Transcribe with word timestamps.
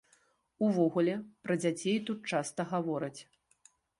Увогуле, 0.67 1.15
пра 1.43 1.57
дзяцей 1.61 1.99
тут 2.09 2.19
часта 2.37 2.61
гавораць. 2.75 3.15